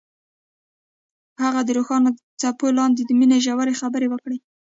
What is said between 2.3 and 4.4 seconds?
څپو لاندې د مینې ژورې خبرې وکړې.